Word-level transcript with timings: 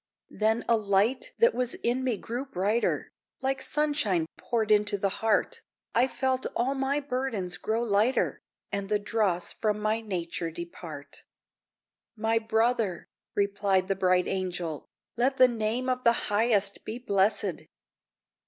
Then 0.31 0.65
a 0.67 0.75
light 0.75 1.31
that 1.37 1.53
was 1.53 1.75
in 1.75 2.03
me 2.03 2.17
grew 2.17 2.43
brighter, 2.47 3.11
Like 3.39 3.61
sunshine 3.61 4.25
poured 4.35 4.71
into 4.71 4.97
the 4.97 5.17
heart; 5.21 5.61
I 5.93 6.07
felt 6.07 6.47
all 6.55 6.73
my 6.73 6.99
burdens 6.99 7.57
grow 7.57 7.83
lighter, 7.83 8.41
And 8.71 8.89
the 8.89 8.97
dross 8.97 9.53
from 9.53 9.79
my 9.79 10.01
nature 10.01 10.49
depart. 10.49 11.25
"My 12.15 12.39
brother," 12.39 13.09
replied 13.35 13.87
the 13.89 13.95
bright 13.95 14.25
Angel, 14.27 14.87
"Let 15.17 15.37
the 15.37 15.47
name 15.47 15.87
of 15.87 16.03
the 16.03 16.29
Highest 16.33 16.83
be 16.83 16.97
blessed! 16.97 17.67